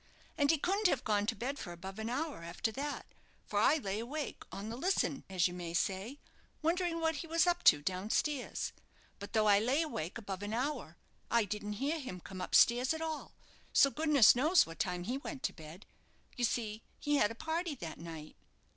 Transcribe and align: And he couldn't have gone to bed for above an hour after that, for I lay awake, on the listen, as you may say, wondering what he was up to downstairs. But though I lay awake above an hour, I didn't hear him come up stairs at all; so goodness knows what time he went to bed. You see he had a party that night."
And 0.35 0.49
he 0.49 0.57
couldn't 0.57 0.87
have 0.87 1.03
gone 1.03 1.27
to 1.27 1.35
bed 1.35 1.59
for 1.59 1.71
above 1.71 1.99
an 1.99 2.09
hour 2.09 2.41
after 2.43 2.71
that, 2.71 3.05
for 3.45 3.59
I 3.59 3.75
lay 3.77 3.99
awake, 3.99 4.41
on 4.51 4.69
the 4.69 4.75
listen, 4.75 5.23
as 5.29 5.47
you 5.47 5.53
may 5.53 5.75
say, 5.75 6.17
wondering 6.63 6.99
what 6.99 7.17
he 7.17 7.27
was 7.27 7.45
up 7.45 7.63
to 7.65 7.83
downstairs. 7.83 8.73
But 9.19 9.33
though 9.33 9.45
I 9.47 9.59
lay 9.59 9.83
awake 9.83 10.17
above 10.17 10.41
an 10.41 10.55
hour, 10.55 10.97
I 11.29 11.45
didn't 11.45 11.73
hear 11.73 11.99
him 11.99 12.19
come 12.19 12.41
up 12.41 12.55
stairs 12.55 12.95
at 12.95 13.01
all; 13.03 13.35
so 13.73 13.91
goodness 13.91 14.33
knows 14.35 14.65
what 14.65 14.79
time 14.79 15.03
he 15.03 15.19
went 15.19 15.43
to 15.43 15.53
bed. 15.53 15.85
You 16.35 16.45
see 16.45 16.81
he 16.99 17.17
had 17.17 17.29
a 17.29 17.35
party 17.35 17.75
that 17.75 17.99
night." 17.99 18.35